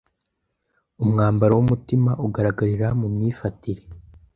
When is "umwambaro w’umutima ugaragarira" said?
1.03-2.87